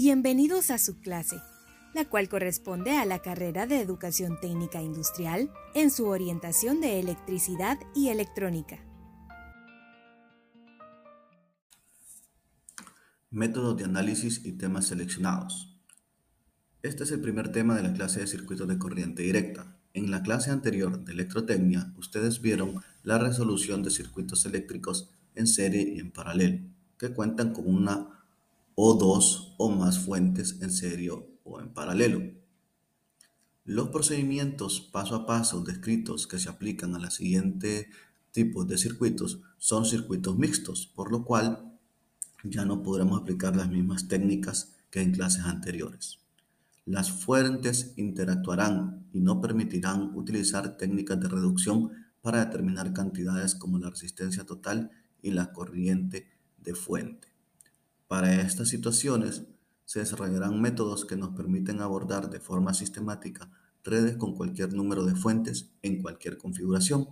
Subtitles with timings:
[0.00, 1.42] Bienvenidos a su clase,
[1.92, 7.80] la cual corresponde a la carrera de Educación Técnica Industrial en su orientación de electricidad
[7.96, 8.78] y electrónica.
[13.30, 15.82] Métodos de análisis y temas seleccionados.
[16.84, 19.80] Este es el primer tema de la clase de circuitos de corriente directa.
[19.94, 25.82] En la clase anterior de electrotecnia, ustedes vieron la resolución de circuitos eléctricos en serie
[25.82, 26.60] y en paralelo,
[26.96, 28.17] que cuentan con una
[28.80, 32.20] o dos o más fuentes en serio o en paralelo.
[33.64, 37.88] Los procedimientos paso a paso descritos que se aplican a la siguiente
[38.30, 41.76] tipos de circuitos son circuitos mixtos, por lo cual
[42.44, 46.20] ya no podremos aplicar las mismas técnicas que en clases anteriores.
[46.86, 51.90] Las fuentes interactuarán y no permitirán utilizar técnicas de reducción
[52.20, 57.37] para determinar cantidades como la resistencia total y la corriente de fuente.
[58.08, 59.44] Para estas situaciones,
[59.84, 63.50] se desarrollarán métodos que nos permiten abordar de forma sistemática
[63.84, 67.08] redes con cualquier número de fuentes en cualquier configuración.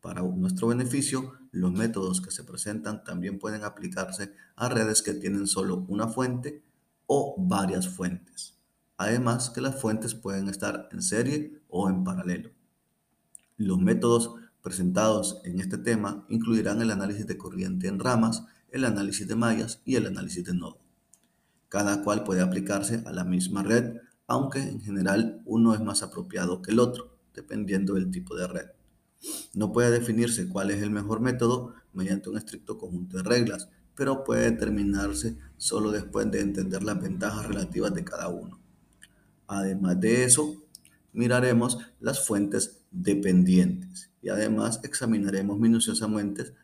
[0.00, 5.46] Para nuestro beneficio, los métodos que se presentan también pueden aplicarse a redes que tienen
[5.46, 6.62] solo una fuente
[7.06, 8.56] o varias fuentes.
[8.96, 12.50] Además que las fuentes pueden estar en serie o en paralelo.
[13.56, 19.26] Los métodos presentados en este tema incluirán el análisis de corriente en ramas, el análisis
[19.26, 20.80] de mallas y el análisis de nodo.
[21.68, 26.62] Cada cual puede aplicarse a la misma red, aunque en general uno es más apropiado
[26.62, 28.66] que el otro, dependiendo del tipo de red.
[29.54, 34.24] No puede definirse cuál es el mejor método mediante un estricto conjunto de reglas, pero
[34.24, 38.60] puede determinarse solo después de entender las ventajas relativas de cada uno.
[39.46, 40.64] Además de eso,
[41.12, 46.54] miraremos las fuentes dependientes y además examinaremos minuciosamente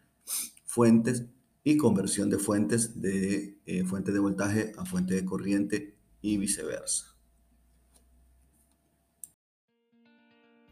[0.65, 1.25] fuentes
[1.67, 7.17] y conversión de fuentes de eh, fuente de voltaje a fuente de corriente y viceversa.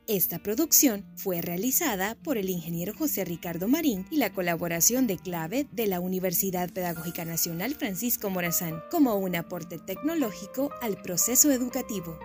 [0.06, 5.66] Esta producción fue realizada por el ingeniero José Ricardo Marín y la colaboración de clave
[5.72, 12.16] de la Universidad Pedagógica Nacional Francisco Morazán como un aporte tecnológico al proceso educativo.